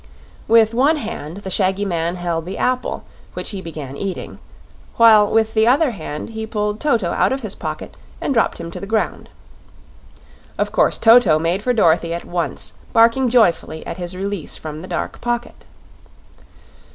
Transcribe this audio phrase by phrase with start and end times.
[0.47, 3.03] With one hand the shaggy man held the apple,
[3.35, 4.39] which he began eating,
[4.97, 8.71] while with the other hand he pulled Toto out of his pocket and dropped him
[8.71, 9.29] to the ground.
[10.57, 14.87] Of course Toto made for Dorothy at once, barking joyfully at his release from the
[14.87, 15.65] dark pocket.